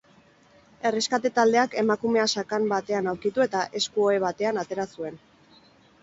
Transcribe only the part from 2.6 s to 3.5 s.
batean aurkitu